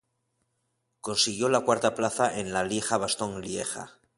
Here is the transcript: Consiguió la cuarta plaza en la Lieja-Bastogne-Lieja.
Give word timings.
Consiguió 1.01 1.47
la 1.47 1.59
cuarta 1.59 1.93
plaza 1.93 2.35
en 2.39 2.53
la 2.53 2.63
Lieja-Bastogne-Lieja. 2.63 3.99